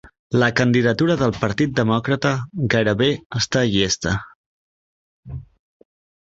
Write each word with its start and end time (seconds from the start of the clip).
La 0.43 0.47
candidatura 0.59 1.17
del 1.19 1.33
Partit 1.41 1.75
Demòcrata 1.79 2.31
gairebé 2.77 3.11
està 3.41 3.63
llesta 3.77 4.15